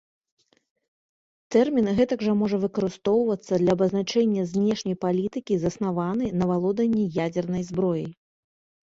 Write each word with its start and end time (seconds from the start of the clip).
Тэрмін 1.55 1.89
гэтак 1.99 2.19
жа 2.27 2.31
можа 2.39 2.57
выкарыстоўвацца 2.63 3.53
для 3.63 3.71
абазначэння 3.77 4.47
знешняй 4.53 4.97
палітыкі 5.05 5.59
заснаваны 5.65 6.25
на 6.43 6.49
валоданні 6.53 7.05
ядзернай 7.27 7.63
зброяй. 7.69 8.09